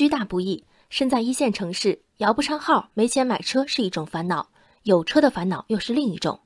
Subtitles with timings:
[0.00, 4.48] 居大不易，身在一线城市，摇不上号，没钱买车是一种烦恼，
[4.84, 6.40] 有车的烦恼又是另一种。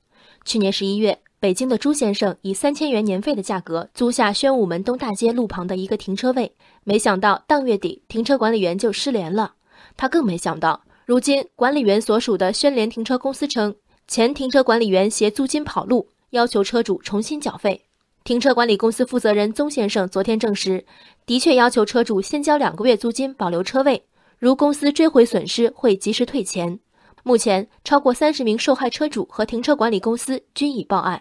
[0.45, 9.55] 去年十一月，北京的朱先生以三千元年费的价格租下宣武门东大街路旁的一个停车位，没想到当月底停车管理员就失联了。
[9.97, 13.73] 他更没想到，如今管理员所属的宣联停车公司称，
[14.09, 17.85] 前停车管理员携租金跑路，要求车主重新缴费。
[18.25, 20.87] 停车管理公司负责人宗先生昨天证实，
[21.27, 24.03] 的确要求车主先交两个月租金保留车位，
[24.39, 26.81] 如公司追回损失会及时退钱。
[27.23, 31.21] 目前，超过三十名受害车主和停车管理公司均已报案。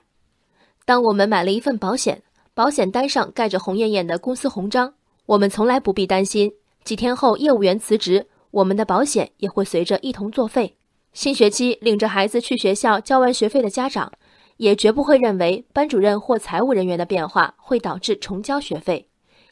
[0.85, 4.93] 当我们买了一份保险，保险单上盖着红艳艳的公司红章，
[5.25, 6.53] 我们从来不必担心
[6.85, 10.77] 几天后业务员辞职，我们的保险也会随着一同作废。
[11.11, 14.09] 新学期领着孩子去学校交完学费的家长。
[14.57, 19.07] 也绝不会认为班主任或财务人员的变化会导致重交学费，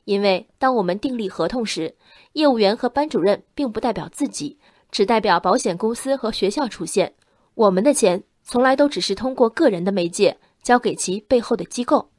[0.05, 1.95] 因为当我们订立合同时，
[2.33, 4.57] 业务员和班主任并不代表自己，
[4.91, 7.13] 只代表保险公司和学校出现。
[7.55, 12.09] 我们的钱从来都只是通过个人的媒介交给其背后的机构。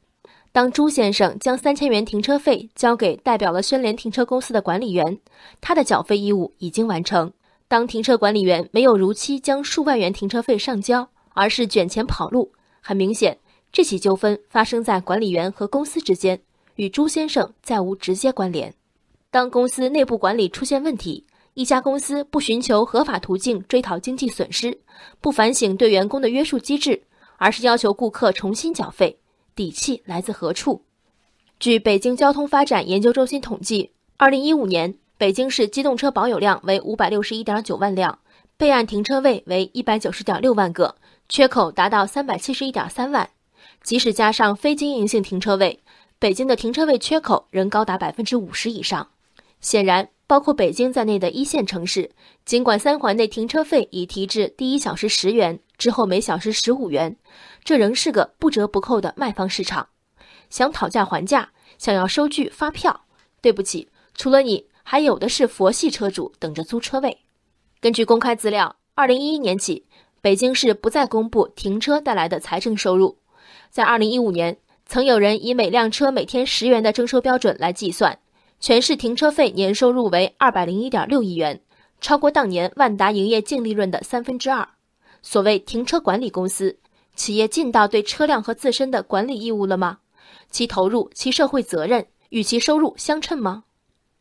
[0.51, 5.19] 当朱先生将三千元停车费交给代表了宣联停车公司的管理员，
[5.59, 7.33] 他的缴费义务已经完成。
[7.67, 12.51] 当停车管理员没有如期将数万元停车费上交，而是卷钱跑路。
[12.85, 13.37] 很明显，
[13.71, 16.37] 这起纠纷发生在管理员和公司之间，
[16.75, 18.73] 与朱先生再无直接关联。
[19.31, 24.77] 当公司内部管理出现问题，一家公司不寻求合法途径追讨经济损失，
[25.21, 27.01] 不反省对员工的约束机制，
[27.37, 29.17] 而是要求顾客重新缴费，
[29.55, 30.83] 底气来自何处？
[31.59, 38.19] 据北京交通发展研究中心统计，二零一五年北京市机动车保有量为五百六十一点九万辆，
[38.63, 40.95] 备案停车位为一百九十点六万个。
[41.27, 43.29] 缺口达到三百七十一点三万，
[43.81, 45.81] 即使加上非经营性停车位，
[46.17, 49.05] 北京的停车位缺口仍高达百分之五十以上。
[49.59, 52.09] 显然，包括北京在内的一线城市，
[52.45, 57.17] 尽管三环内停车费已提至第一小时十元，之后每小时十五元，
[57.65, 59.89] 这仍是个不折不扣的卖方市场。
[60.49, 63.01] 想讨价还价，想要收据发票，
[63.41, 67.22] 对不起，除了你，还有的是佛系车主等着租车位。
[67.83, 69.83] 根据公开资料，二零一一年起。
[70.21, 73.17] 北京市不再公布停车带来的财政收入。
[73.69, 78.17] 在二零一五年，曾有人以每辆车每天十元的征收标准来计算，
[78.61, 81.59] 全市停车费年收入为二百零一点六亿元，
[81.99, 84.65] 超过当年万达营业净利润的三分之二。
[85.21, 86.77] 所谓停车管理公司，
[87.17, 89.97] 企业尽到对车辆和自身的管理义务了吗？
[90.49, 93.65] 其投入、其社会责任与其收入相称吗？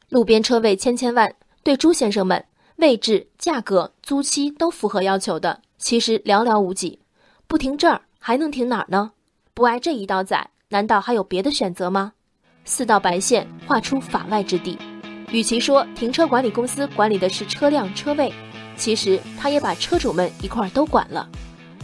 [0.09, 2.45] 路边车位千千万，对朱先生们，
[2.83, 5.63] 位置、价格、租期都符合要求的。
[5.79, 6.99] 其实寥寥无几，
[7.47, 9.13] 不停这儿还能停哪儿呢？
[9.55, 12.13] 不挨这一刀宰，难道还有别的选择吗？
[12.65, 14.77] 四道白线画出法外之地。
[15.31, 18.33] 与其说停车管理公司管理的是车辆车位，
[18.77, 21.29] 其实他也把车主们一块儿都管了。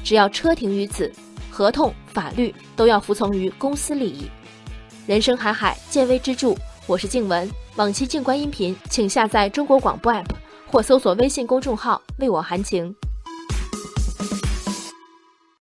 [0.03, 1.13] 只要车停于此，
[1.49, 4.29] 合同、法律都要服从于公司利益。
[5.07, 6.57] 人生海海，见微知著。
[6.89, 10.27] 我是静文，往期静观音频，请下载中国广播 app
[10.71, 12.95] 或搜索微信公众号为我含情。